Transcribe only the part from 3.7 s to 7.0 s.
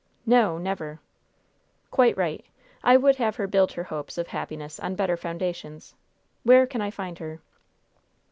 her hopes of happiness on better foundations. Where can I